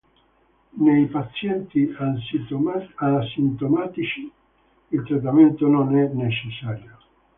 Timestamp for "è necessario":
5.95-6.97